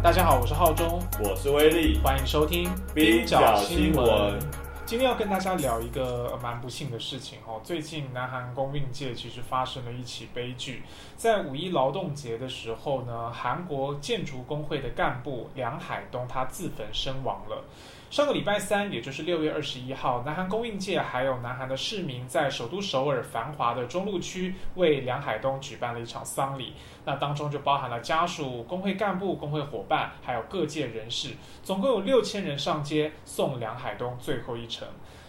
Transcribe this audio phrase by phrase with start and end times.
[0.00, 4.38] 大家好，我是浩中，我是威力，欢迎收听冰角新闻。
[4.86, 7.60] 今天要跟大家聊一个蛮不幸的事情哦。
[7.64, 10.84] 最近南韩公运界其实发生了一起悲剧，
[11.16, 17.64] 在五一劳动节的时候呢，韩国建筑工会的干部梁海东他自焚身亡了。
[18.10, 26.72] 上个礼拜三，也就是六月二十一号，南韩公应界还有南韩的市民在首都首尔繁华的中路区为梁海东举办了一场丧礼。
[27.04, 34.88] 那当中就包含了家属、工会干部、工会伙伴，还有各界人士，总共有六千人上街送梁海东最后一程。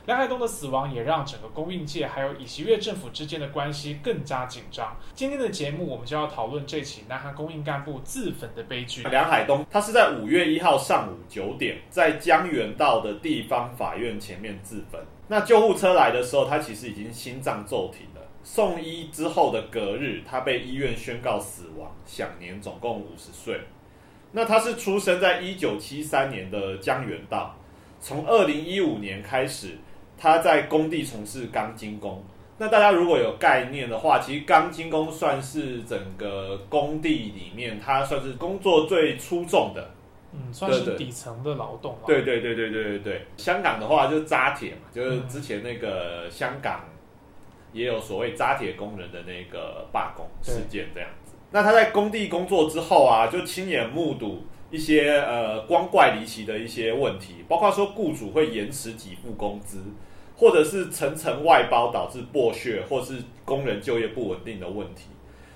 [0.09, 4.98] 梁海东的死亡也让整个供应界还有以及越政府之间的关系更加紧张。
[5.13, 9.03] 今天的节目，我们就要讨论这起南韩供应干部自焚的悲剧。
[9.03, 15.00] 梁海东他是在五月一号上午九点，在江原道的地方法院前面自焚。
[15.27, 18.28] 那救护车来的时候，他其实已经心脏骤停了。
[18.44, 23.62] 送医之后的隔日，他被医院宣告死亡，享年总共五十岁。
[24.31, 27.56] 那他是出生在一九七三年的江原道，
[28.02, 29.78] 从二零一五年开始。
[30.20, 32.22] 他在工地从事钢筋工。
[32.62, 39.92] 那大家如果有概念的话，其实钢筋工算是整个工地里面，它算是工作最出众的，
[40.34, 41.97] 嗯，算是底层的劳动。
[42.06, 43.22] 对对对对对对对。
[43.38, 46.84] 香港的话就是扎铁嘛，就是之前那个香港
[47.72, 51.36] 也有所谓扎铁工人的那个罢工事件这样子。
[51.52, 59.81] 那他在工地工作之后啊，就亲眼目睹一些呃光怪离奇的一些问题，包括说雇主会延迟给付工资。
[60.40, 65.09] 或者是层层外包导致剥削，或是工人就业不稳定的问题，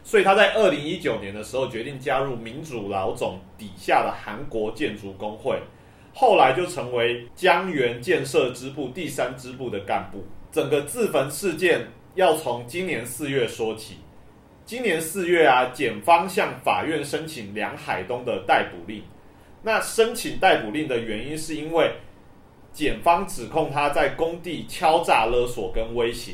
[0.03, 5.57] 所以他在二零一九年的时候决定加入民主老总底下的韩国建筑工会，
[6.13, 10.21] 后来就成为江原建设支部第三支部的干部。
[10.51, 13.99] 整个自焚事件要从今年四月说起。
[14.65, 19.01] 今年四月啊，检方向法院申请梁海东的逮捕令。
[19.61, 21.89] 那申请逮捕令的原因是因为。
[22.73, 26.33] 检方指控他在工地敲诈勒索跟威胁，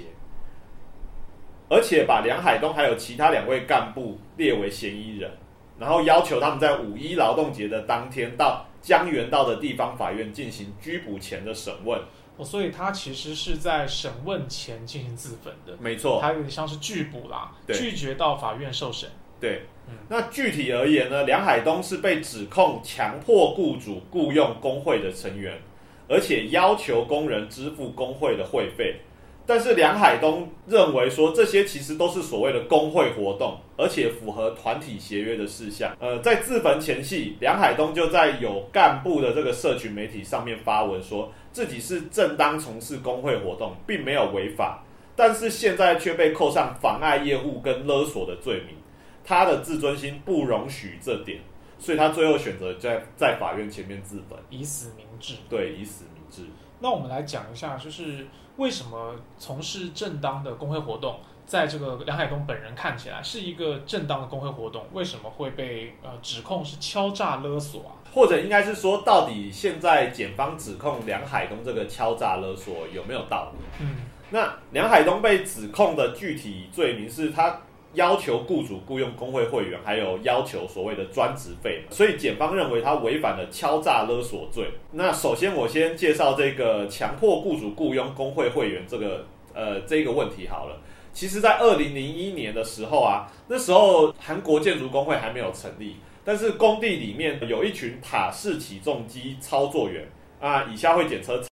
[1.70, 5.30] 而且把梁海东还有其他两位干部列为嫌疑人，
[5.78, 12.00] 然后要求他们在五一劳动节的当天到江原道的地方法院进行拘捕前的审问。
[12.38, 15.76] 哦，所以他其实是在审问前进行自焚的。
[15.78, 19.10] 没错，他有点像是拒捕啦，拒绝到法院受审。
[19.42, 19.64] 对，
[20.08, 25.62] 那具体而言呢，梁海东是被指控强迫雇主雇佣工会的成员。
[26.10, 28.96] 而且要求工人支付工会的会费，
[29.46, 35.96] 但是梁海东认为说这些其实都是所谓的工会活动，而且符合团体协约的事项。
[36.00, 44.84] 呃，在自焚前夕，梁海东就在有干部的这个社群媒体上面发文，说自己是正当从事工会活动，并没有违法，
[45.16, 48.76] 但是现在却被扣上妨碍业务跟勒索的罪名，
[49.24, 51.40] 他的自尊心不容许这点。
[51.80, 55.36] 所以他最后选择在在法院前面自焚，以死明志。
[55.50, 56.44] 对，以死明志。
[56.80, 67.96] 那我们来讲一下，就是为什么从事正当的工会活动，在这个梁海东本人看起来是一个正当的工会活动，为什么会被呃指控是敲诈勒索啊？
[68.14, 73.60] 或者应该是说，到底现在检方指控梁海东这个敲诈勒索有没有道理？
[73.80, 73.96] 嗯，
[74.32, 77.62] 那梁海东被指控的具体罪名是他。
[77.94, 84.66] 要求雇主雇佣工会会员，还有要求所谓的专职费，所以检方认为他违反了敲诈勒索罪。
[84.92, 90.78] 那首先我先介绍这个强迫雇主雇佣工会会员这个呃这个问题好了。
[91.12, 100.08] 其实，在二零零一年的时候啊，那时候韩国建筑工会还没有成立，但是工地里面有一群塔式起重机操作员
[100.40, 101.49] 啊，以下会简称。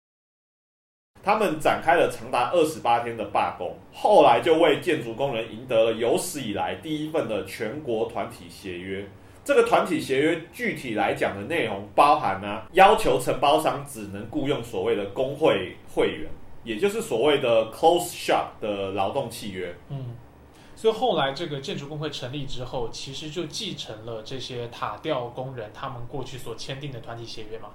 [1.24, 9.08] 他们展开了长达二十八天的罢工，后来就为建筑工人赢得了有史以来第一份的全国团体协约。
[9.46, 16.30] 这个团体协约具体来讲的内容包含呢，要求承包商只能雇佣所谓的工会会员，
[16.64, 19.74] 也就是所谓的 close shop 的劳动契约。
[19.90, 20.16] 嗯，
[20.76, 27.70] 所以后来这个建筑工会成立之后，其实就继承了这些塔吊工人他们过去所签订的团体协约嘛。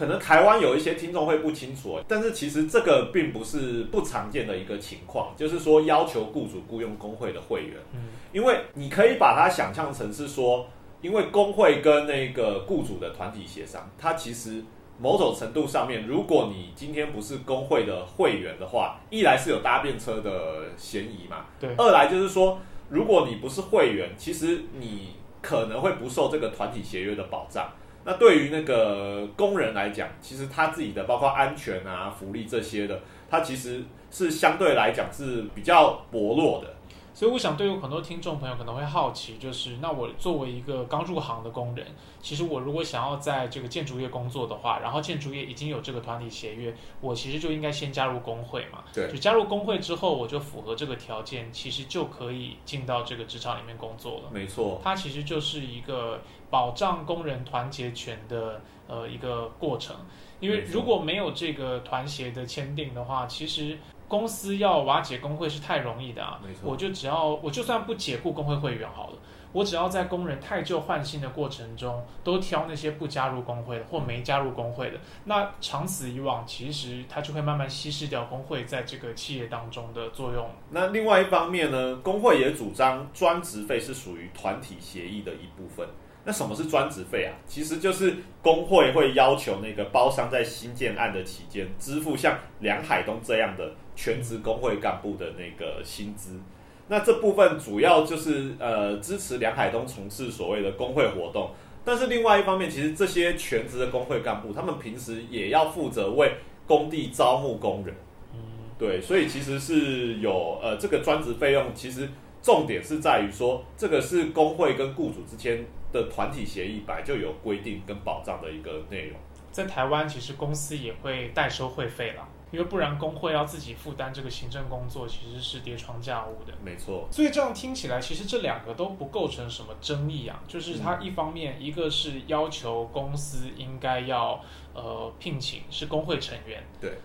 [0.00, 10.66] 可能台湾有一些听众会不清楚，但是其实这个并不是不常见的一个情况，就是说要求雇主雇佣工会的会员，嗯，因为你可以把它想象成是说，
[11.02, 14.64] 因为工会跟那个雇主的团体协商，它其实
[14.98, 22.58] 某种程度上面，如果你今天不是工会的会员的话，一来是有搭便车的嫌疑嘛，对，二来就是说，
[22.88, 27.70] 如果你不是会员，其实你可能会不受这个团体协约的保障。
[28.04, 33.00] 那对于那个工人来讲，其实他自己的包括安全啊、福利这些的，
[33.30, 36.74] 他其实是相对来讲是比较薄弱的。
[37.12, 41.84] 所以我想，对于很多听众朋友可能会好奇，就是那我作为一个刚入行的工人，
[42.22, 48.84] 其实我如果想要在这个建筑业工作的话，然后建筑业已经有这个团体协约，我其实就应该先加入工会嘛。
[48.94, 54.30] 对就加入工会之后，我就符合这个条件，其实就可以进到这个职场里面工作了。
[54.32, 59.96] 没错，它其实就是一个保障工人团结权的呃一个过程，
[60.40, 66.40] 因为如果没有这个团协的签订的话，其实公司要瓦解工会是太容易的啊。
[66.44, 69.18] 没错我就只要我就算不解雇工会会员好了。
[69.52, 80.48] 我只要在工人太旧换新的过程中，都挑那些不加入工会的或没加入工会的，那长此以往，其实它就会慢慢稀释掉工会在这个企业当中的作用。
[80.70, 85.84] 那另外一方面呢，工会也主张专职费是属于团体协议的一部分。
[86.30, 87.34] 那什么是专职费啊？
[87.44, 96.38] 其实就是工会会要求那个包商在新建案的期间支付像梁海东这样的全职工会干部的那个薪资。
[96.86, 101.50] 那这部分主要就是呃支持梁海东从事所谓的工会活动，
[101.84, 106.32] 但是另外一方面，其实这些全职的工会干部，他们平时也要负责为
[106.64, 107.92] 工地招募工人。
[108.32, 108.38] 嗯，
[108.78, 112.08] 对，所以其实是有呃这个专职费用，其实
[112.40, 119.18] 重点是在于说，这个是工会跟雇主之间的团体协议本来就有规定跟保障的一个内容。
[119.52, 126.54] 在台湾，其实公司也会代收会费啦，因为不然工会要自己负担这个行政工作，其实是叠床架屋的。
[126.64, 130.40] 没错，所以这样听起来，其实这两个都不构成什么争议啊。
[130.46, 134.40] 就是它一方面，一个是要求公司应该要
[134.72, 136.96] 呃聘请是工会成员，对啊。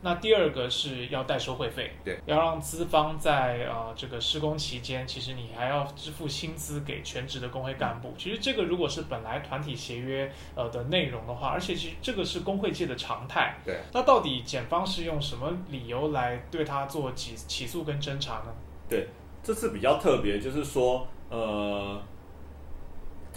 [0.00, 8.14] 那第二个是要代收会费，对，要让资方在呃这个施工期间，其实你还要支付薪资给全职的工会干部。
[8.16, 13.56] 其实这个如果是本来团体协约呃的内容的话，而且其实这个是工会界的常态。
[13.64, 18.54] 对，那到底检方是用什么理由来对他做起起诉跟侦查呢？
[18.88, 19.08] 对
[19.42, 22.00] 这次比较特别，就是说呃。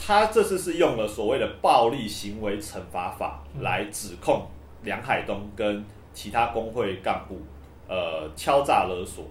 [0.03, 4.47] 他这次是用了所谓的暴力行为惩罚法来指控
[4.81, 7.39] 梁海东跟其他工会干部，
[7.87, 9.25] 呃，敲诈勒索。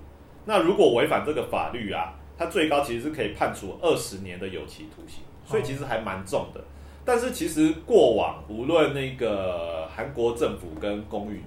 [0.45, 6.61] 那如果违反这个法律啊，他最高其实是可以判处二十年的有期徒刑，所以其实还蛮重的。
[7.05, 11.43] 但是其实过往无论那个韩国政府跟公运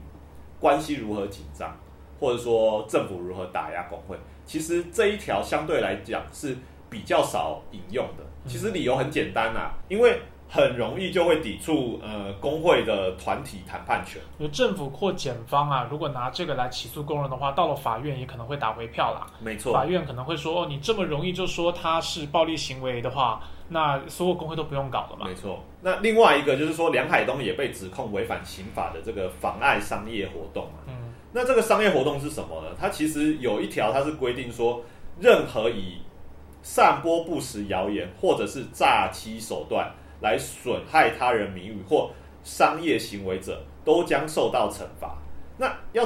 [0.60, 1.76] 关系如何紧张，
[2.20, 6.56] 或者说政府如何打压工会，其实这一条相对来讲是
[6.90, 8.24] 比较少引用的。
[8.46, 10.20] 其实理由很简单啊，因为
[10.54, 14.22] 很容易就会抵触呃工会的团体谈判权。
[14.38, 19.26] 有政府或检方啊，如果拿这个来起诉工人的话，到了法院也可能会打回票啦。
[19.40, 25.26] 没错，法院可能会说，哦，你这么容易就说他是暴力行为的话，那所有工会都不用搞了嘛。
[25.26, 25.60] 没错。
[25.82, 30.86] 那另外一个就是说，梁海东也被指控违反刑法的这个妨碍商业活动啊。
[30.88, 30.94] 嗯，
[31.32, 32.68] 那这个商业活动是什么呢？
[32.80, 34.84] 它其实有一条，它是规定说，
[35.20, 35.98] 任何以
[36.62, 39.92] 散播不实谣言或者是诈欺手段
[40.24, 42.10] 来损害他人名誉或
[42.44, 45.16] 商业行为者，都将受到惩罚。
[45.58, 46.04] 那要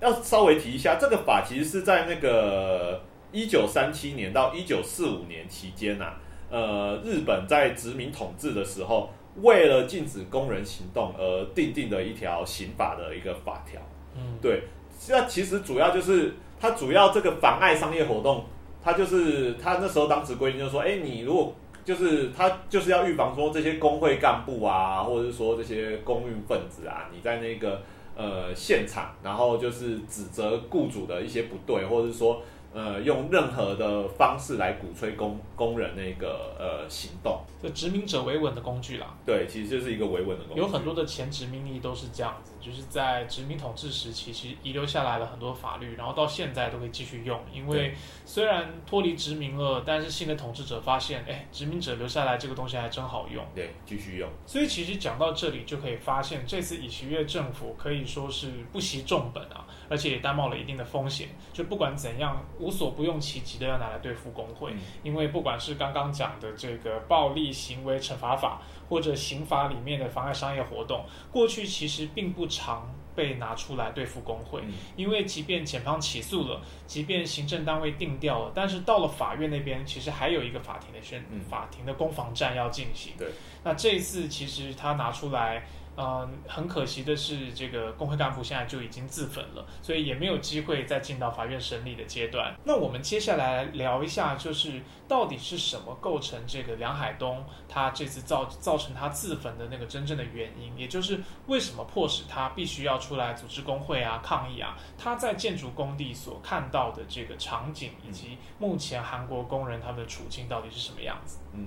[0.00, 3.00] 要稍微提一下，这个法其实是在那个
[3.30, 6.14] 一九三七年到一九四五年期间呐、啊，
[6.50, 9.10] 呃，日本在殖民统治的时候，
[9.42, 13.80] 为了禁止工人行动而定定的一条刑法的一个法条。
[14.16, 14.62] 嗯，对，
[15.08, 18.44] 那其实主要就是它主要这个妨碍商业活动，
[18.82, 21.54] 它就是它那时候当时规定就是说，哎，你如果
[21.88, 27.80] 就是他就是要预防说这些工会干部啊，或者是说这些公运分子啊，你在那个
[28.14, 32.42] 呃现场，然后就是指责雇主的一些不对，或者是说
[32.74, 37.40] 呃用任何的方式来鼓吹工工人那个呃行动。
[37.62, 39.06] 就殖民者维稳的工具啦。
[39.24, 40.60] 对，其实就是一个维稳的工具。
[40.60, 47.40] 有很多的前殖民地都是这样子，就是在殖民统治时期，其实遗留下来了很多法律，然后到现在都可以继续用。
[47.52, 47.94] 因为
[48.26, 53.42] 虽然脱离殖民了，但是新的统治者发现，哎，殖民者留下来这个东西还真好用。
[53.54, 54.28] 对继续用。
[54.46, 61.28] 所以其实讲到这里，就可以发现，这次以其越政府可以说是不惜重本啊，而且也担冒了一定的风险。
[61.52, 74.60] 就不管怎样，无所不用其极的要拿来对付工会，嗯因为不管是刚刚讲的这个暴力行为惩罚法，或者刑法里面的妨碍商业活动，过去其实并不常被拿出来对付工会。
[74.62, 83.12] 嗯因为即便检方起诉了，即便行政单位定掉了，但是到了法院那边，其实还有一个法庭的宣、嗯法庭的攻防战要进行。
[83.18, 83.28] 对，
[83.62, 85.66] 那这一次其实他拿出来，
[86.00, 92.54] 嗯，很可惜的是，这个工会干部现在就已经自焚了，所以也没有机会再进到法院审理的阶段。
[92.64, 104.78] 那我们接下来聊一下，就是到底是什么构成这个梁海东他这次造造成他自焚的那个真正的原因，也就是为什么迫使他必须要出来组织工会啊、抗议啊？
[104.96, 111.38] 他在建筑工地所看到的这个场景，以及目前韩国工人他们的处境到底是什么样子？
[111.54, 111.66] 嗯。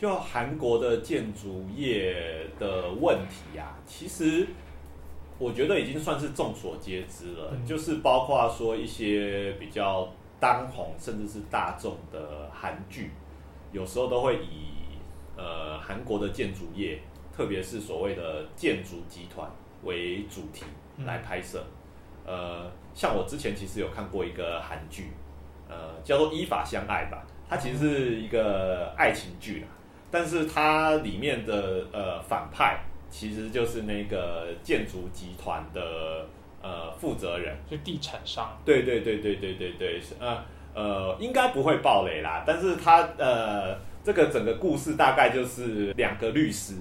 [0.00, 4.46] 就韩国的建筑业的问题呀，其实
[5.38, 7.54] 我觉得已经算是众所皆知了。
[7.66, 13.10] 就是包括说一些比较当红甚至是大众的韩剧，
[13.72, 14.96] 有时候都会以
[15.36, 16.98] 呃韩国的建筑业，
[17.36, 19.46] 特别是所谓的建筑集团
[19.84, 20.64] 为主题
[21.04, 21.62] 来拍摄。
[22.24, 25.08] 呃，像我之前其实有看过一个韩剧，
[25.68, 29.66] 呃，叫做《依法相爱》吧，它其实是一个爱情剧啦。
[30.10, 36.26] 但是它里面的呃反派其实就是那个建筑集团的
[36.62, 38.58] 呃负责人，就地产商。
[38.64, 40.42] 对对对对对对对，呃
[40.74, 42.44] 呃，应该不会爆雷啦。
[42.46, 46.74] 但是他呃这个整个故事大概就是两个律师，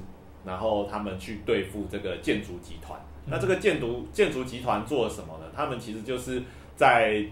[0.46, 3.00] 然后他们去对付这个建筑集团。
[3.26, 5.46] 那这个建筑建筑集团做了什么呢？
[5.56, 6.42] 他们其实就是
[6.76, 7.24] 在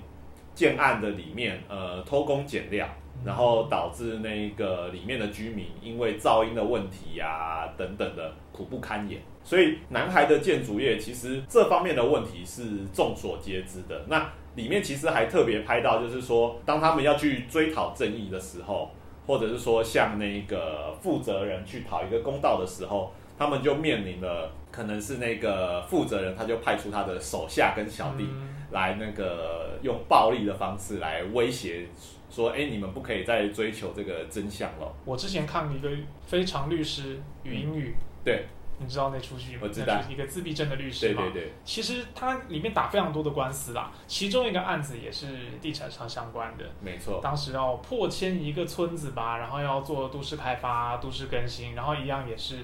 [0.54, 2.88] 建案的里面呃偷工减料。
[3.25, 14.05] 然后导致那个里面的居民因为噪音的问题呀等等的苦不堪言，所以南海的建筑业其实这方面的问题是众所皆知的。
[14.07, 18.89] 那里面其实还特别拍到，就是说当他们要去追讨正义的时候，
[19.25, 28.27] 或者是说向那个负责人去讨一个公道的时候，他们就面临了可能是那个负责人他就派出他的手下跟小弟
[28.71, 31.86] 来那个用暴力的方式来威胁。
[32.29, 34.93] 说哎，你们不可以再追求这个真相了。
[35.05, 35.89] 我之前看一个
[36.25, 38.46] 非常律师语音语，对，
[38.79, 39.62] 你知道那出剧吗？
[39.63, 41.24] 我知道，一个自闭症的律师嘛。
[41.24, 41.51] 对对对。
[41.63, 45.27] 其实他里面打非常多的官司啦，其中一个案子也是
[45.62, 46.65] 地产商相关的。
[46.81, 47.19] 没错。
[47.24, 52.57] 当时要破迁一个村子吧，然后要做都市开发、都市更新，然后一样也是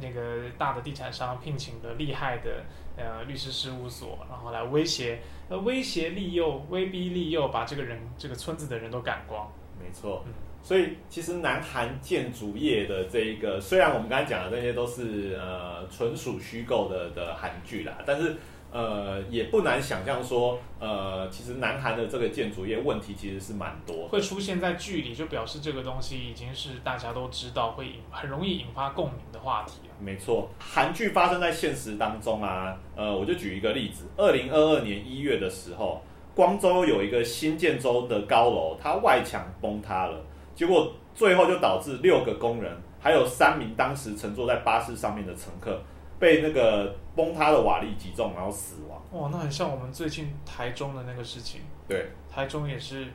[0.00, 2.64] 那个大的地产商聘请的厉害的
[2.98, 5.18] 呃律师事务所，然后来威胁。
[5.48, 9.50] 呃，威胁利诱、威逼利诱，把这个人、这个村子的人都赶光。
[9.80, 18.36] 没错，嗯所以其实南韩建筑业的这一个，虽然我们刚才讲的这些都是呃纯属虚构的的韩剧啦，但是。
[18.70, 36.02] 呃，也不难想象说，呃，其实南韩的这个建筑业问题其实是蛮多，会出现在剧里，就表示这个东西已经是大家都知道，会引很容易引发共鸣的话题没错，韩剧发生在现实当中啊，呃，我就举一个例子，二零二二年一月的时候，
[36.34, 40.24] 光州有一个新建州的高楼，它外墙崩塌了，
[40.54, 45.80] 结果最后就导致六个工人，还有三名当时乘坐在巴士上面的乘客。
[46.20, 49.00] 被那个崩塌的瓦砾击中，然后死亡。
[49.12, 51.60] 哇，那很像我们最近台中的那个事情。
[51.86, 53.06] 对，台中也是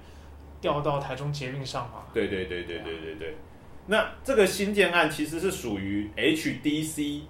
[0.62, 2.04] 掉到台中捷运上嘛。
[2.14, 3.36] 对对对对对对对。
[3.86, 7.22] 那这个新建案其实是属于 HDC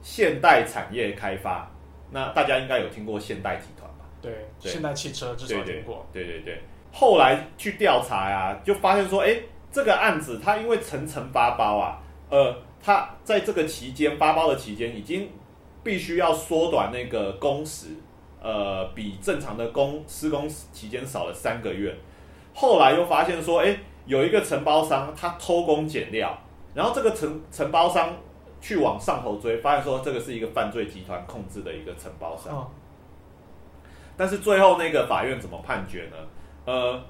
[0.00, 1.70] 现代产业开发。
[2.10, 4.04] 那大家应该有听过现代集团吧？
[4.20, 6.06] 对，现代汽车至少听过。
[6.12, 6.60] 对对对。
[6.92, 9.36] 后来去调查呀，就发现说，哎，
[9.70, 12.56] 这个案子它因为层层发包啊，呃。
[12.84, 15.30] 它在这个期间发包的期间，已经
[15.84, 17.90] 必须要缩短那个工时，
[18.42, 21.94] 呃，比正常的工施工期间少了三个月。
[22.52, 26.38] 后来又发现说，哎，有一个承包商他偷工减料，
[26.74, 28.14] 然后这个承承包商
[28.60, 32.70] 去往上头追，发现说这个是一个犯罪集团控制的一个承包商。
[34.16, 36.16] 但是最后那个法院怎么判决呢？
[36.64, 37.00] 呃，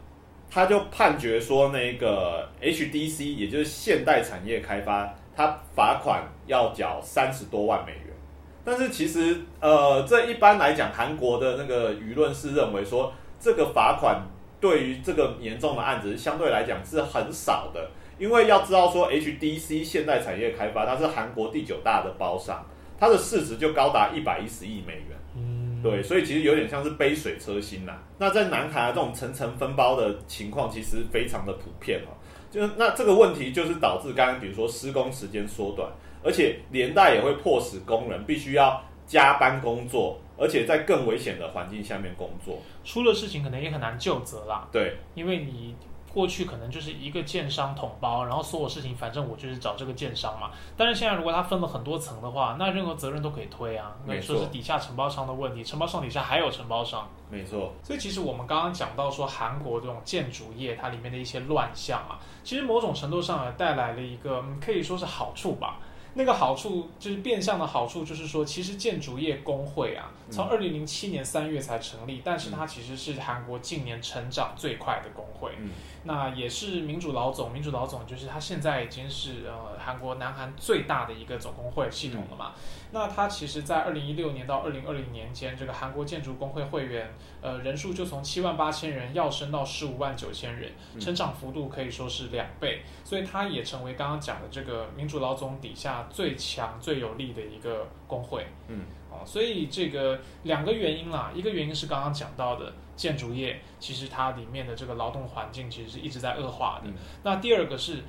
[0.50, 5.12] 他就判决说，那个 HDC 也就是现代产业开发。
[5.34, 8.14] 他罚款要缴三十多万美元，
[8.62, 14.20] 但是其实，呃，这一般来讲，韩国的那个舆论是认为说，这个罚款
[14.62, 22.64] 对于这个严重的案子相对来讲是很少的，因为要知道说，HDC 现代产业开发它是韩国第九大的包商，
[22.96, 27.92] 它的市值就高达一百一十亿美元，嗯，对，所以其实有点像是杯水车薪呐。
[28.18, 32.14] 那在南韩这种层层分包的情况，其实非常的普遍哦。
[32.48, 35.90] 就是那这个问题，就是导致刚刚比如说施工时间缩短，
[36.22, 44.66] 而且连带也会迫使工人必须要加班工作，而且在更危险的环境下面工作，出了事情可能也很难就责啦。
[44.72, 45.76] 对，因为你。
[46.14, 50.50] 过去可能就是一个建商统包，然后所有事情反正我就是找这个建商嘛。
[50.76, 53.96] 但是现在如果他分了很多层的话，那任何责任都可以推啊。
[54.04, 57.08] 没错，说是底下承包商的问题，承包商底下还有承包商。
[57.30, 57.72] 没错。
[57.82, 65.78] 所以其实我们刚刚讲到说韩国这种建筑业它里面的一些乱象啊，其实某种程度上也带来了一个可以说是好处吧。
[66.14, 70.32] 那个好处就是变相的好处，就是说，其实建筑业工会啊，嗯。
[70.32, 75.52] 从二零零七年三月才成立，但是它其实是韩国近年成长最快的工会。
[75.58, 75.70] 嗯
[76.04, 82.52] 那也是民主老总，民主老总就是他现在已经是呃韩国南韩最大的一个总工会系统了嘛。
[82.90, 98.46] 那他其实，在二零一六年到二零二零年间，这个韩国建筑工会会员呃人数就从七万八千人要升到十五万九千人，嗯成长幅度可以说是两倍，所以他也成为刚刚讲的这个民主老总底下最强最有力的一个工会。
[98.68, 106.90] 嗯，哦，所以这个两个原因啦，一个原因是刚刚讲到的建筑业，其实它里面的这个劳动环境其实是一直在恶化的。
[106.90, 108.02] 嗯那第二个是，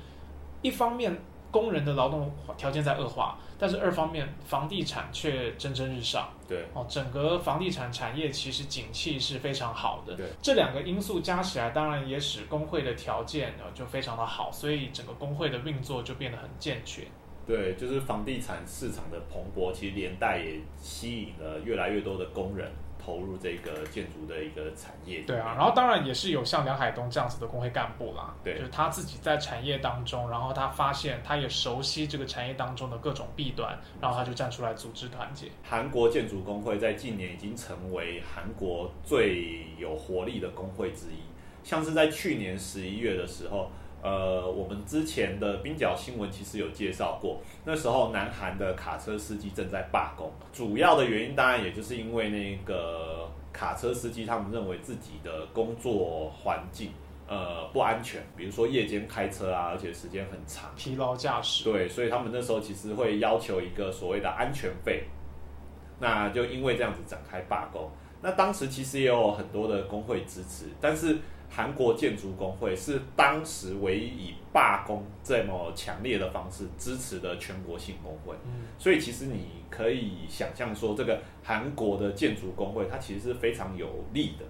[0.62, 1.16] 一方面
[1.50, 6.28] 工人的劳动条件在恶化，但是二方面房地产却蒸蒸日上。
[6.48, 10.14] 对哦，整个房地产产业其实景气是非常好的。
[10.16, 17.04] 对，这两个因素加起来，当然也使工会的条件呃就非常的好，所以整个工会的运作就变得很健全。
[17.46, 22.70] 对，就是房地产市场的蓬勃，其实连带也吸引了越来越多的工人
[23.04, 25.20] 投入这个建筑的一个产业。
[25.26, 35.48] 对啊，然后当然也是有像梁海东这样子的工会干部啦，对就是他自己在产业当中，然后他发现他也熟悉这个产业当中的各种弊端，然后他就站出来组织团结。
[35.62, 41.18] 韩国建筑工会在近年已经成为韩国最有活力的工会之一。
[41.62, 43.70] 像是在去年十一月的时候，
[44.04, 56.90] 呃，我们之前的冰角新闻其实有介绍过，那时候南韩的卡车司机正在罢工，主要的原因当然也就是因为那个卡车司机他们认为自己的工作环境
[57.26, 60.70] 呃不安全，比如说夜间开车啊，而且时间很长。
[60.76, 65.04] 疲劳驾驶，对，所以他们那时候其实会要求一个所谓的安全费，
[65.98, 67.90] 那就因为这样子展开罢工。
[68.20, 71.16] 那当时其实也有很多的工会支持，但是
[71.54, 78.34] 韩国建筑工会是当时唯一以罢工这么强烈的方式支持的全国性工会。
[78.44, 84.44] 嗯，所以其实你可以想象说，这个韩国的建筑工会它其实是非常有利的，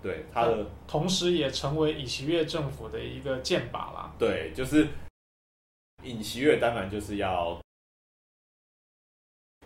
[0.00, 4.14] 对它的同时也成为尹锡悦政府的一个箭靶啦。
[4.16, 4.86] 对，就是
[6.04, 7.60] 尹锡悦当然就是要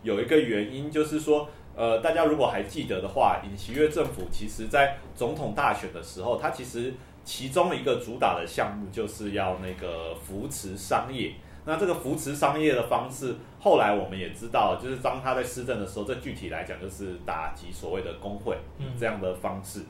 [0.01, 11.33] 有一个原因，就是说，呃，大家如果还记得的话，尹锡悦政府其实在总统大选的时候，他其实其中一个主打的项目就是要那个扶持商业。
[11.63, 19.81] 那这个扶持商业的方式，后来我们也知道，就是当他在施政的时候，这具体来讲就是打击所谓的工会嗯这样的方式。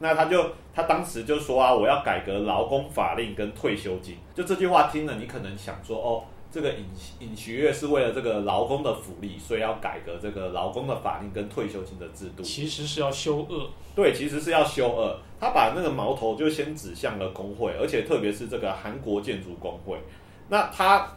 [0.00, 4.16] 那他就他当时就说啊，我要改革劳工法令跟退休金。
[4.34, 6.84] 就这句话听了，你可能想说，哦，这个尹
[7.20, 12.42] 尹学月是为了这个劳工的福利，所以要改革这个劳工的法令跟退休金的制度。
[12.42, 15.16] 其实是要修恶，对，其实是要修恶。
[15.38, 19.96] 他把那个矛头就先指向了工会，而且特别是这个韩国建筑工会。
[20.48, 21.08] 那他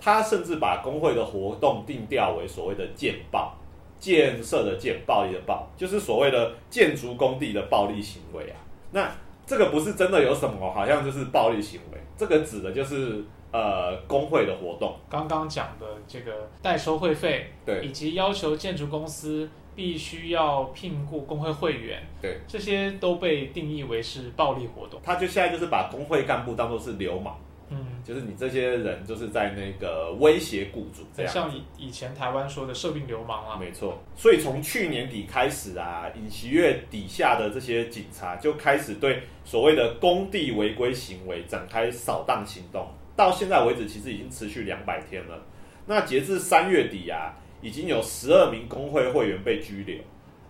[0.00, 3.54] 他甚至把工会的活动定调为所谓的建暴，
[3.98, 8.56] 建设的建，暴力的暴，就是所谓的建筑工地的暴力行为啊。
[8.90, 9.08] 那
[9.46, 14.96] 这个不是真的有什么，好像就是暴力行为，这个指的就是呃工会的活动。
[15.08, 25.00] 刚刚讲的这个代收会费，对以及要求建筑公司必须要聘雇工会会员，对，这些都被定义为是暴力活动。
[25.02, 27.34] 他就现在就是把工会干部当做是流氓，
[27.70, 31.32] 嗯，就是你这些人就是在那个威胁雇主这样。
[31.32, 42.86] 像以以前台湾说的社病流氓啊，没错，所以从去年底开始啊，尹锡悦底下的这些警察就开始对所谓的工地违规行为展开扫荡行动。
[43.20, 45.42] 到现在为止，其实已经持续两百天了。
[45.84, 49.98] 那截至三月底啊，已经有十二名工会会员被拘留，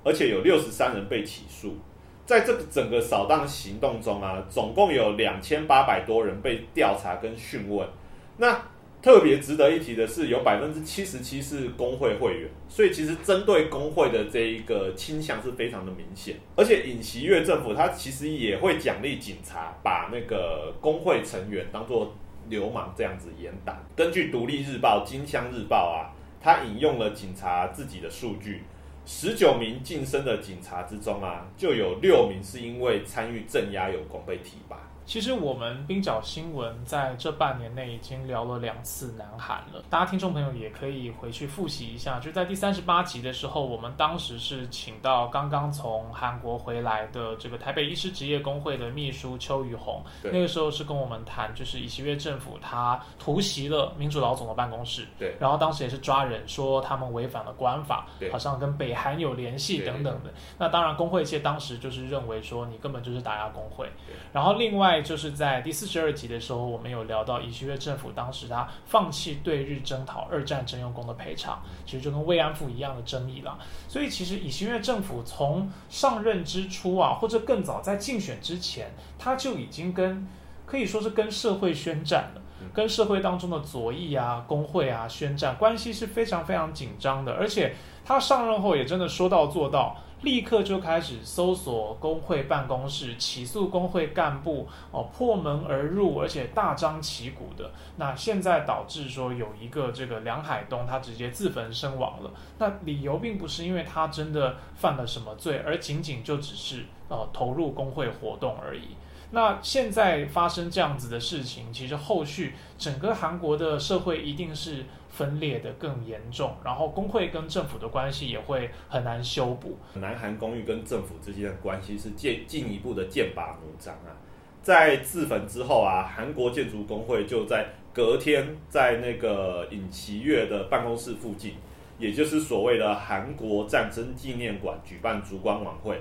[0.04, 1.76] 而且有六十三人被起诉。
[2.24, 7.88] 在这个整个扫荡行动中啊，总共有两千八百多人被调查跟讯问。
[8.36, 8.62] 那
[9.02, 16.36] 特别值得一提的是，有百分之七十七是工会会员，所以其实针对工会的这一个倾向是非常的明显。
[16.54, 22.14] 而且尹锡悦政府他其实也会奖励警察，把那个工会成员当做
[22.50, 23.80] 流氓这样子严打。
[23.96, 28.64] 根据独立日报、金乡日报啊，他引用了警察自己的数据。
[29.06, 34.76] 十九名晋升的警察之中啊，就有六名是因为参与镇压有功被提拔。
[35.10, 42.20] 其实我们冰角新闻在这半年内已经聊了两次南韩了，大家听众朋友也可以回去复习一下。
[42.20, 55.34] 就在第三十八集的时候，我们当时是请到刚刚从韩国回来的这个台北医师职业工会的秘书邱宇红，那个时候是跟我们谈，就是以西越政府他突袭了民主老总的办公室，对。
[55.40, 60.32] 然后当时也是抓人说他们违反了官法对，好像跟北韩有联系等等的。
[60.56, 63.90] 那当然工会界当时就是认为说你根本就是打压工会，
[64.32, 73.58] 然后另外外，就是在第四十二集的时候，我们有聊到尹锡悦政府当时他放弃对日征讨二战征用工的赔偿，其实就跟慰安妇一样的争议了。
[73.88, 80.28] 所以其实尹锡悦政府从上任之初啊，或者更早在竞选之前，他就已经跟
[80.66, 82.42] 可以说是跟社会宣战了，
[82.74, 87.32] 跟社会当中的左翼啊、工会啊宣战，关系是非常非常紧张的。
[87.32, 89.96] 而且他上任后也真的说到做到。
[90.22, 97.70] 立刻就开始搜索工会办公室，起诉工会干部，哦，破门而入，而且大张旗鼓的。
[97.96, 102.30] 那现在导致说有一个这个梁海东，他直接自焚身亡了。
[102.58, 108.88] 那理由并不是因为他真的犯了什么罪，而仅仅就只是呃投入工会活动而已。
[109.30, 114.84] 那现在发生这样子的事情，其实后续整个韩国的社会一定是。
[115.10, 119.76] 分裂的更严重，然后工会跟政府的关系也会很难修补。
[119.94, 124.16] 南韩公寓跟政府之间的关系是进进一步的剑拔弩张啊！
[124.62, 131.54] 在自焚之后啊，韩国建筑工会就在隔天在那个尹锡悦的办公室附近，
[131.98, 136.00] 也就是所谓的韩国战争纪念馆举办烛光晚会。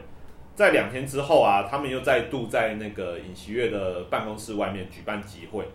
[0.56, 5.65] 在两天之后啊，他们又再度在那个尹锡悦的办公室外面举办集会，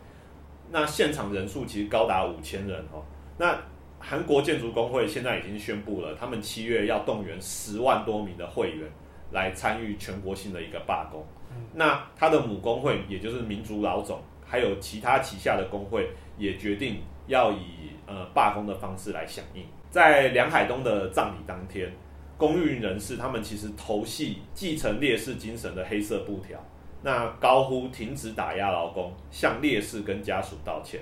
[0.71, 3.03] 那现场人数其实高达五千人哦。
[3.37, 3.59] 那
[3.99, 8.89] 韩国建筑工会现在已经宣布了，他们七月要动员十万多名的会员
[9.33, 11.25] 来参与全国性的一个罢工。
[11.73, 19.65] 那他的母工会，也就是民族老总，还有其他旗下的工会，也决定要以呃罢工的方式来响应。
[19.91, 21.91] 在梁海东的葬礼当天，
[22.37, 26.59] 公寓人士他们其实头系继承烈士精神的黑色布条，
[27.03, 31.01] 那高呼停止打压劳工，向烈士跟家属道歉。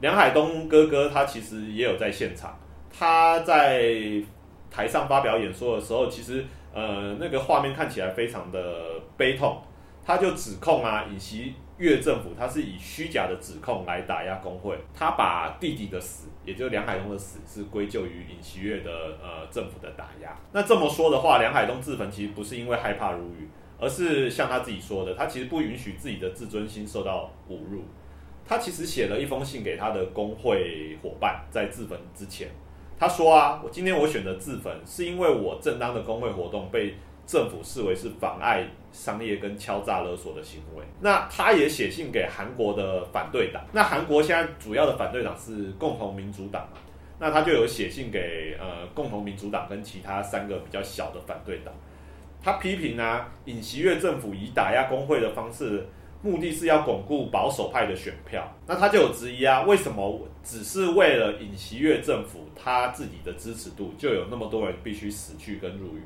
[0.00, 2.56] 梁海东哥哥他其实也有在现场，
[2.96, 3.92] 他在
[4.70, 8.60] 台上发表演说的时候，其实呃那个画面看起来非常的
[9.16, 9.60] 悲痛，
[10.04, 18.90] 他就指控啊尹锡月政府他是以虚假的指控来打压工会，他把弟弟的死，也就是梁海东的死是归咎于尹锡悦的
[19.22, 20.36] 呃政府的打压。
[20.52, 23.48] 那这么说的话，梁海东自焚其实不是因为害怕入狱，
[23.80, 27.82] 而是像他自己说的，他其实不允许自己的自尊心受到侮辱。
[28.48, 32.48] 他其实写了一封信给他的工会伙伴，在自焚之前，
[32.98, 36.94] 他说啊，我今天我选择自焚，是因为我正当的工会活动被
[37.26, 40.82] 政府视为是妨碍商业跟敲诈勒索的行为。
[41.02, 46.78] 那他也写信给韩国的反对党，那韩国现在主要的反对党是共同民主党嘛，
[47.18, 51.74] 那他就有写信给呃共同民主党跟其他三个比较小的反对党，
[52.42, 55.86] 他批评啊尹锡悦政府以打压工会的方式。
[56.20, 66.02] 目的是要巩固保守派的选票，那他就有质疑啊，为什么只是为了尹锡悦政府他自己的支持度，就有那么多人必须死去跟入狱？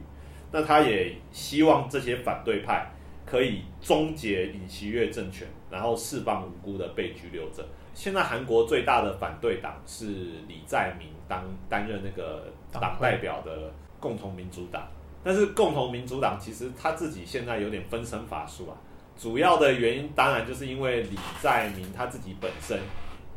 [0.51, 2.91] 那他也希望这些反对派
[3.25, 7.67] 可以终结尹锡悦政权，然后释放无辜的被拘留者。
[7.95, 10.07] 现在韩国最大的反对党是
[10.47, 14.87] 李在明当担任那个党代表的共同民主党，
[15.25, 18.77] 但是共同民主党其实他自己现在有点分身乏术啊。
[19.23, 22.77] 主要的原因当然就是因为李在明他自己本身，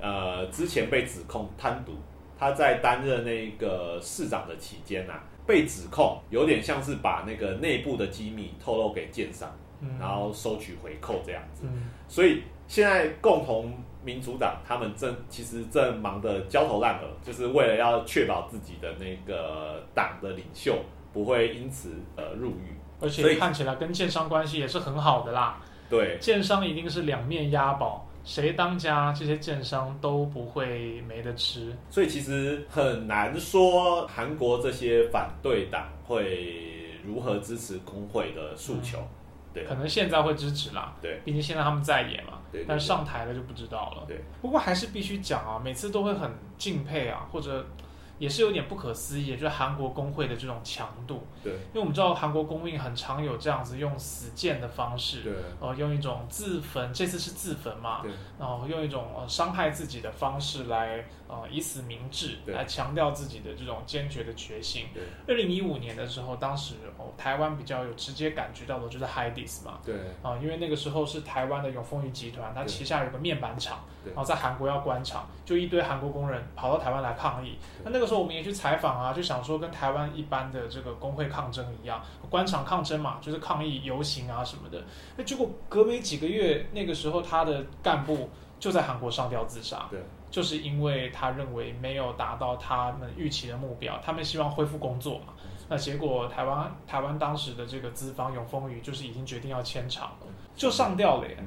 [0.02, 1.92] 呃，之前被指控贪渎，
[2.36, 5.14] 他在担任那个市长的期间呐，
[5.46, 9.56] 被指控有点像是把那个内部的机密透露给建商，
[10.00, 11.66] 然后收取回扣这样子。
[12.08, 13.72] 所以现在共同
[14.04, 20.76] 民主党他们正其实正忙得焦头烂额，就是为了要确保自己的那个党的领袖
[21.14, 22.74] 不会因此呃入狱。
[23.00, 25.62] 而且看起来跟建商关系也是很好的啦。
[25.90, 31.76] 对，建商一定是两面押宝，谁当家，这些建商都不会没得吃。
[31.90, 36.64] 所以其实很难说韩国这些反对党会
[37.06, 39.00] 如何支持工会的诉求。
[39.54, 40.96] 对，可能现在会支持啦。
[41.02, 42.40] 对，毕竟现在他们在演嘛。
[42.52, 44.04] 对，但上台了就不知道了。
[44.08, 47.66] 对，不过还是必须讲啊，每次都会很敬佩啊，或者。
[48.18, 51.28] 也是有点不可思议，就是韩国工会的这种强度。
[51.44, 64.88] 对，因为我们知道韩国工会很常有这样子用死谏的方式，对，呃，用一种自焚，这次是自焚嘛，对，然后用一种呃伤害自己的方式来呃以死明志，来强调自己的这种坚决的决心。
[64.94, 78.96] 对，二零一五年的时候，当时哦台湾比较有直接感觉到的就是 Hi Dis 嘛，对，啊，因为那个时候是台湾的永丰余集团，它旗下有个面板厂，然后在韩国要关厂，就一堆韩国工人跑到台湾来抗议，那那个时候我们也去采访。
[78.96, 84.82] 啊，就想说跟台湾一般的这个工会抗争一样，官场抗争嘛，就是抗议游行啊什么的。
[85.18, 90.00] 那结果隔没几个月，那个时候他的干部就在韩国上吊自杀，对，
[90.32, 95.34] 就是因为他认为没有达到他们预期的目标，他们希望恢复工作嘛。
[95.68, 101.38] 那结果台湾台湾当时的这个资方永丰余就是已经决定要迁厂了，就上吊了耶。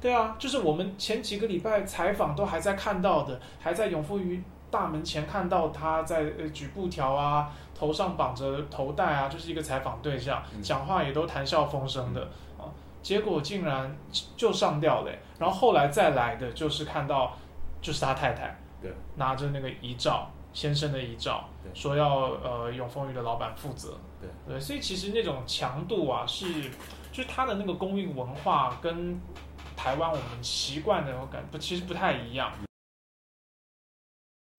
[0.00, 10.62] 对啊，就是我们前几个礼拜采访都还在看到的，还在永丰鱼大门前看到他在呃举布条啊，头上绑着头带啊，就是一个采访对象，嗯。
[10.62, 12.22] 讲话也都谈笑风生的
[12.56, 12.64] 啊。
[13.02, 13.96] 结果竟然
[14.36, 17.36] 就上吊嘞欸，然后后来再来的就是看到
[17.82, 21.70] 就是他太太，对，拿着那个遗照，先生的遗照，对。
[21.74, 24.28] 说要呃永丰鱼的老板负责，对。
[24.46, 26.70] 对，所以其实那种强度啊是，
[27.10, 29.20] 就是他的那个公运文化跟
[29.82, 32.52] 台湾我们习惯的我感不其实不太一样，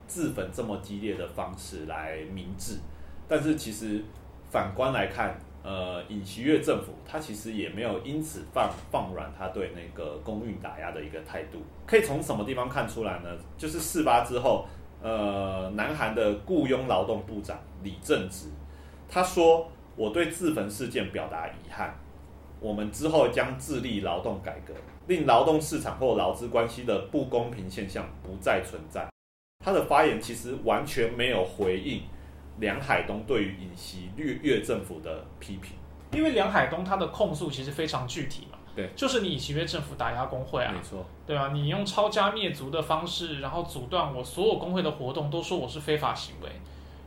[0.07, 2.79] 自焚这么激烈的方式来明志，
[3.27, 4.03] 但是其实
[4.49, 11.62] 反观来看，呃，尹锡悦政府他其实也没有因此放放软他对那个公运打压的一个态度。
[11.86, 13.29] 可以从什么地方看出来呢？
[13.55, 14.65] 就是事发之后，
[15.03, 18.47] 呃，南韩的雇佣劳动部长李正直
[19.07, 21.93] 他说：“我对自焚事件表达遗憾，
[22.60, 24.73] 我们之后将致力劳动改革，
[25.07, 29.07] 令劳动市场或劳资关系的不公平现象不再存在。”
[29.63, 32.01] 他的发言其实完全没有回应
[32.59, 35.73] 梁海东对于尹锡悦越政府的批评。
[36.13, 46.49] 因为梁海东他的控诉其实非常具体嘛，对，就是你尹锡月政府打压工会啊，没错，对啊，你用抄家灭族的方式，然后阻断我所有工会的活动，都说我是非法行为，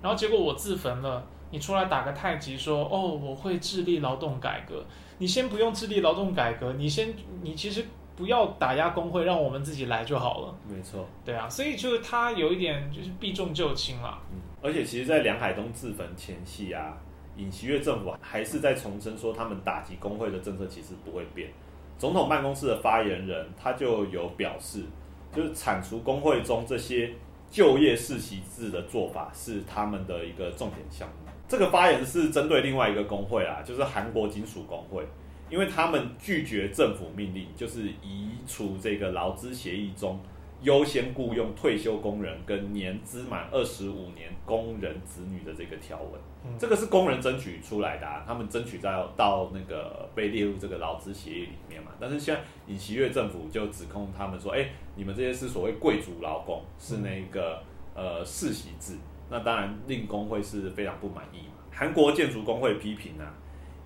[0.00, 4.82] 然后结果我自焚了，你出来打个太极说哦我会致力劳动改革，
[5.18, 7.84] 你先不用致力劳动改革，你先你其实
[8.16, 11.06] 不要打压工会，让我们自己来就好了，没错。
[11.24, 16.96] 对啊，所以就是他有一点就是避重就轻啦，嗯，而且其实，在梁海东自焚前夕啊，
[17.36, 21.50] 尹锡悦政府还是在重申说，他们打击工会的政策其实不会变。
[21.98, 24.84] 总统办公室的发言人他就有表示，
[25.32, 27.12] 就是铲除工会中这些
[27.50, 31.23] 就业世袭制的做法是他们的一个重点项目。
[31.54, 35.06] 这个发言是针对另外一个工会啊，就是韩国金属工会，
[35.48, 40.18] 因为他们拒绝政府命令，就是移除这个劳资协议中
[40.62, 46.20] 优先雇佣退休工人跟年资满二十五年工人子女的这个条文。
[46.44, 51.92] 嗯这个是工人争取出来的、啊，他们争取到到那个被列入这个劳资协议里面嘛。
[52.00, 57.62] 但是现在尹锡悦政府就指控他们说，哎、你们这些是所谓贵族劳工，是那个、
[57.94, 58.96] 呃世袭制，
[59.28, 61.64] 那当然令工会是非常不满意嘛。
[61.70, 63.34] 韩国建筑工会批评啊，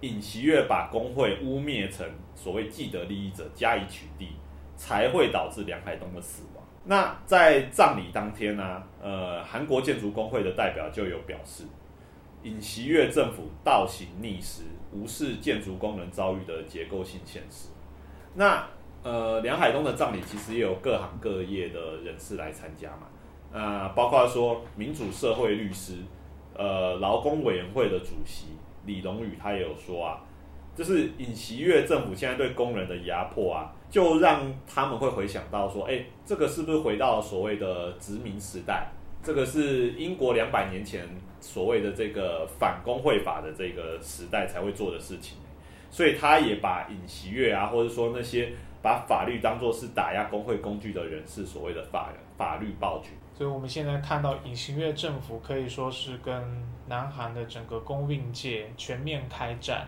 [0.01, 4.29] 尹锡悦把工会污蔑成所谓既得利益者加以取缔，
[4.77, 6.65] 才会导致梁海东的死亡。
[6.85, 11.65] 那在葬礼当天呢、呃，韩国建筑工会的代表就有表示，
[12.43, 17.69] 尹锡悦政府倒行逆施，无视建筑工人遭遇的结构性现实。
[18.35, 18.67] 那
[19.03, 23.07] 呃，梁海东的葬礼其实也有各行各业的人士来参加嘛，
[23.53, 25.95] 呃，包括说民主社会律师，
[26.55, 28.49] 呃，劳工委员会的主席
[28.85, 30.21] 李龙宇他也有说啊，
[30.77, 38.89] 就是尹锡悦政府现在对工人的压迫啊，就让他们会回想到说，哎，这个是不是回到所谓的殖民时代？
[39.23, 41.09] 这个是英国两百年前
[41.41, 45.37] 所谓的这个反工会法的这个时代才会做的事情，
[45.91, 53.11] 所以他也把尹锡悦啊，或者说那些把法律当作是打压工会工具的人是所谓的法法律暴君。
[53.37, 56.43] 所以我们现在看到尹锡悦政府可以说是跟
[56.87, 59.87] 南韩的整个公运界全面开战，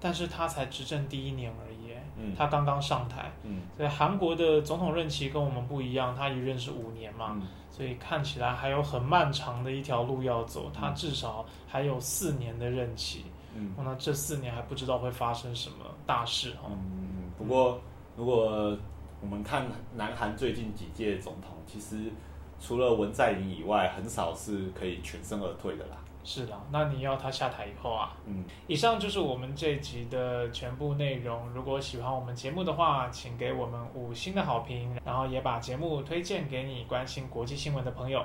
[0.00, 16.72] 但是他才执政第一年而已，嗯他刚刚上台，嗯所以韩国的总统任期跟我们不一样，他一任是五年嘛，嗯所以看起来还有很漫长的一条路要走，他嗯至少还有四年的任期，嗯那这四年还不知道会发生什么大事哦。
[16.72, 17.80] 嗯，不过
[18.20, 18.76] 如果
[19.22, 22.12] 我们看南韩最近几届总统，其实
[22.60, 25.96] 除了文在寅以外，很少是可以全身而退的啦。
[26.22, 31.48] 是的，那你要他下台以后啊，嗯，以上就是我们这一集的全部内容。
[31.54, 38.22] 如果喜欢我们节目的话，请给我们五星的好评，然后也把节目推荐给你关心国际新闻的朋友。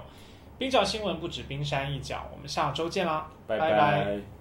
[0.57, 4.19] 冰角新闻不止冰山一角，我们下周见啦，拜拜拜